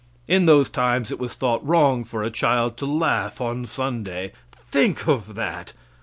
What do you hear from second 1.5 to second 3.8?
wrong for a child to laugh on